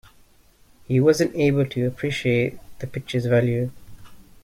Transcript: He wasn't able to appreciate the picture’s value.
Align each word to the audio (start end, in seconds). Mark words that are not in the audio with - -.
He 0.87 0.99
wasn't 0.99 1.35
able 1.35 1.67
to 1.67 1.85
appreciate 1.85 2.57
the 2.79 2.87
picture’s 2.87 3.27
value. 3.27 3.69